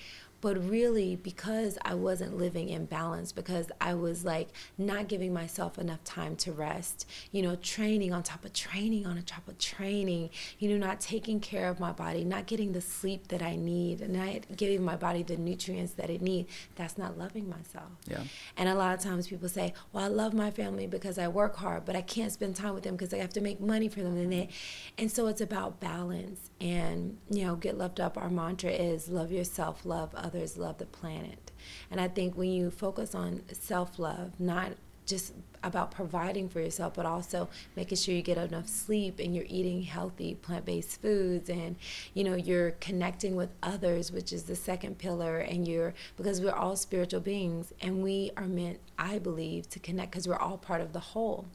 [0.43, 5.79] but really because I wasn't living in balance, because I was like not giving myself
[5.79, 10.31] enough time to rest, you know, training on top of training on top of training,
[10.59, 14.01] you know, not taking care of my body, not getting the sleep that I need,
[14.01, 17.91] and not giving my body the nutrients that it needs, that's not loving myself.
[18.05, 18.23] Yeah.
[18.57, 21.55] And a lot of times people say, well, I love my family because I work
[21.55, 24.01] hard, but I can't spend time with them because I have to make money for
[24.01, 24.17] them.
[24.17, 24.49] And, they,
[24.97, 26.49] and so it's about balance.
[26.59, 30.77] And, you know, Get Loved Up, our mantra is love yourself, love others others love
[30.77, 31.51] the planet.
[31.91, 34.71] And I think when you focus on self love, not
[35.05, 39.45] just about providing for yourself, but also making sure you get enough sleep and you're
[39.49, 41.75] eating healthy plant-based foods and
[42.13, 45.39] you know you're connecting with others, which is the second pillar.
[45.39, 50.11] And you're because we're all spiritual beings and we are meant, I believe, to connect
[50.11, 51.45] because we're all part of the whole.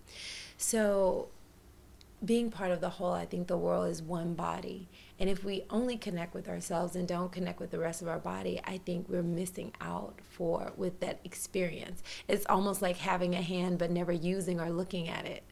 [0.57, 1.29] So
[2.25, 4.89] being part of the whole, I think the world is one body.
[5.21, 8.19] And if we only connect with ourselves and don't connect with the rest of our
[8.19, 12.03] body, I think we're missing out for with that experience.
[12.29, 15.43] It's almost like having a hand but never using or looking at it,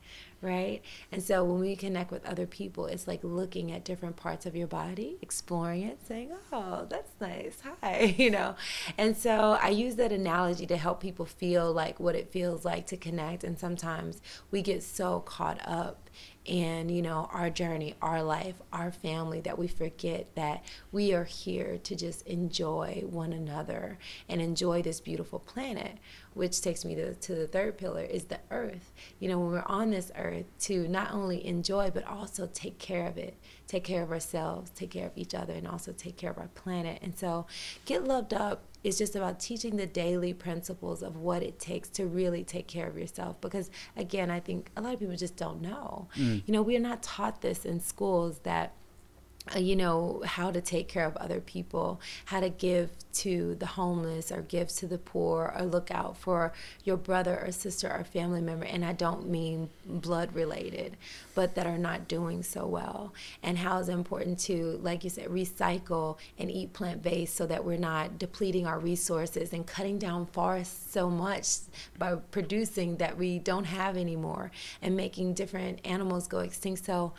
[0.41, 0.83] right?
[1.11, 4.55] And so when we connect with other people, it's like looking at different parts of
[4.55, 7.59] your body, exploring it, saying, "Oh, that's nice.
[7.83, 8.55] Hi," you know.
[8.97, 12.87] And so I use that analogy to help people feel like what it feels like
[12.87, 16.11] to connect and sometimes we get so caught up
[16.49, 21.25] and you know our journey our life our family that we forget that we are
[21.25, 25.99] here to just enjoy one another and enjoy this beautiful planet
[26.37, 28.93] which takes me to, to the third pillar is the earth.
[29.21, 33.07] You know when we're on this earth to not only enjoy but also take care
[33.07, 33.35] of it
[33.67, 36.49] take care of ourselves take care of each other and also take care of our
[36.49, 36.99] planet.
[37.03, 37.47] And so
[37.87, 42.07] get loved up is just about teaching the daily principles of what it takes to
[42.07, 43.41] really take care of yourself.
[43.41, 46.07] Because again, I think a lot of people just don't know.
[46.15, 46.45] Mm.
[46.47, 48.75] You know, we are not taught this in schools that
[49.55, 53.67] Uh, you know how to take care of other people how to give to the
[53.67, 56.53] homeless or give to the poor or look out for
[56.85, 58.67] your brother or sister or family member.
[58.67, 60.97] And I don't mean blood related,
[61.35, 63.15] but that are not doing so well.
[63.43, 67.65] And how it's important to, like you said, recycle and eat plant based so that
[67.65, 71.57] we're not depleting our resources and cutting down forests so much
[71.99, 74.51] by producing that we don't have anymore
[74.83, 76.85] and making different animals go extinct.
[76.85, 77.13] So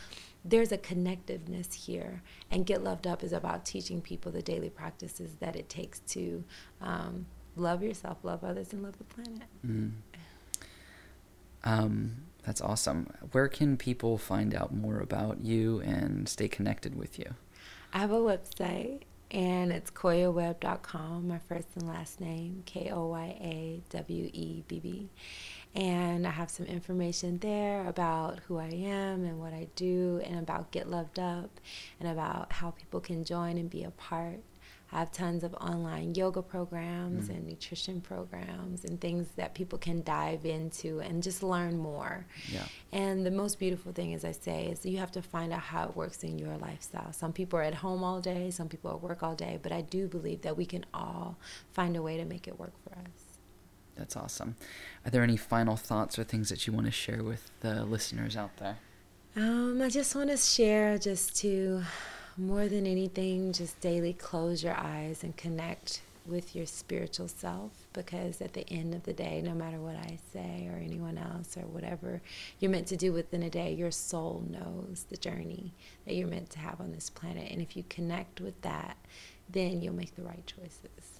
[0.43, 2.21] there's a connectiveness here.
[2.49, 6.43] And Get Loved Up is about teaching people the daily practices that it takes to
[6.81, 7.25] um,
[7.55, 9.47] love yourself, love others, and love the planet.
[9.65, 9.91] Mm.
[11.63, 13.07] Um, that's awesome.
[13.31, 17.35] Where can people find out more about you and stay connected with you?
[17.93, 23.37] I have a website and it's koyawebb.com, my first and last name, K O Y
[23.41, 25.09] A W E B B.
[25.77, 30.39] And I have some information there about who I am and what I do, and
[30.39, 31.59] about Get Loved Up,
[31.99, 34.39] and about how people can join and be a part.
[34.91, 37.35] I have tons of online yoga programs mm.
[37.35, 42.25] and nutrition programs and things that people can dive into and just learn more.
[42.51, 42.63] Yeah.
[42.91, 45.89] And the most beautiful thing, as I say, is you have to find out how
[45.89, 47.13] it works in your lifestyle.
[47.13, 49.71] Some people are at home all day, some people are at work all day, but
[49.71, 51.37] I do believe that we can all
[51.73, 53.26] find a way to make it work for us.
[53.97, 54.55] That's awesome.
[55.05, 58.37] Are there any final thoughts or things that you want to share with the listeners
[58.37, 58.77] out there?
[59.35, 61.83] Um, I just want to share just to
[62.37, 68.41] more than anything, just daily close your eyes and connect with your spiritual self because
[68.41, 71.61] at the end of the day, no matter what I say or anyone else or
[71.61, 72.21] whatever
[72.59, 75.73] you're meant to do within a day, your soul knows the journey
[76.05, 77.49] that you're meant to have on this planet.
[77.51, 78.97] And if you connect with that,
[79.49, 81.16] then you'll make the right choices.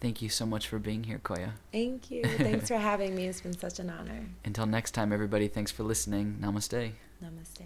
[0.00, 1.52] Thank you so much for being here, Koya.
[1.72, 2.22] Thank you.
[2.24, 3.26] Thanks for having me.
[3.26, 4.26] It's been such an honor.
[4.44, 6.38] Until next time, everybody, thanks for listening.
[6.40, 6.92] Namaste.
[7.22, 7.64] Namaste.